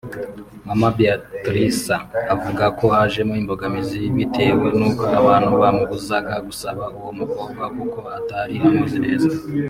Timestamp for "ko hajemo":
2.77-3.33